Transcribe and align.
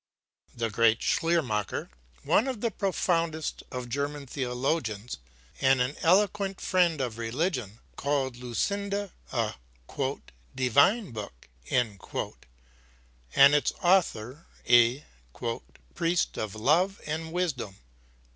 The 0.55 0.71
great 0.71 1.03
Schleiermacher, 1.03 1.91
one 2.23 2.47
of 2.47 2.59
the 2.61 2.71
profoundest 2.71 3.61
of 3.71 3.87
German 3.87 4.25
theologians 4.25 5.17
and 5.59 5.79
an 5.79 5.95
eloquent 6.01 6.59
friend 6.59 6.99
of 6.99 7.19
religion, 7.19 7.77
called 7.97 8.35
Lucinda 8.35 9.11
a 9.31 9.53
"divine 10.55 11.11
book" 11.11 11.47
and 11.69 12.73
its 13.53 13.71
author 13.83 14.47
a 14.67 15.05
"priest 15.93 16.35
of 16.35 16.55
love 16.55 16.99
and 17.05 17.31
wisdom." 17.31 17.75